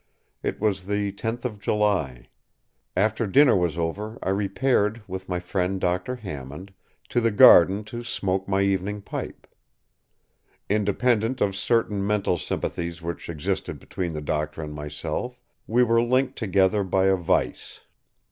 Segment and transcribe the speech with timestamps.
[0.41, 2.29] It was the tenth of July.
[2.97, 6.15] After dinner was over I repaired, with my friend Dr.
[6.15, 6.73] Hammond,
[7.09, 9.45] to the garden to smoke my evening pipe.
[10.67, 16.35] Independent of certain mental sympathies which existed between the doctor and myself, we were linked
[16.35, 17.81] together by a vice.